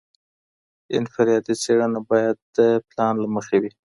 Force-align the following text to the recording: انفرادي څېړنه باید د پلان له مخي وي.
انفرادي 0.97 1.53
څېړنه 1.61 1.99
باید 2.09 2.37
د 2.57 2.59
پلان 2.89 3.13
له 3.23 3.27
مخي 3.35 3.57
وي. 3.61 3.71